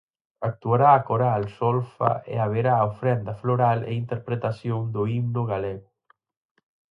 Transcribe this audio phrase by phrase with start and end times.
[0.49, 5.89] Actuará a coral Solfa e haberá ofrenda floral e interpretación do Himno Galego.